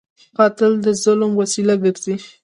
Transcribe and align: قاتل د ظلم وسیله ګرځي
قاتل 0.37 0.73
د 0.85 0.87
ظلم 1.03 1.31
وسیله 1.41 1.75
ګرځي 1.83 2.15